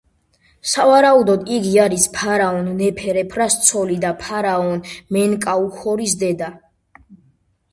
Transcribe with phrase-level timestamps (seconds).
[0.69, 4.83] სავარაუდოდ, იგი არის ფარაონ ნეფერეფრას ცოლი და ფარაონ
[5.19, 6.49] მენკაუჰორის დედა.